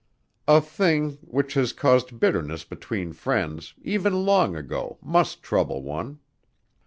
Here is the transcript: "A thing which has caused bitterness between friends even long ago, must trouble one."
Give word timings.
"A 0.47 0.61
thing 0.61 1.19
which 1.21 1.53
has 1.53 1.73
caused 1.73 2.19
bitterness 2.19 2.63
between 2.63 3.13
friends 3.13 3.75
even 3.83 4.25
long 4.25 4.55
ago, 4.55 4.97
must 4.99 5.43
trouble 5.43 5.83
one." 5.83 6.17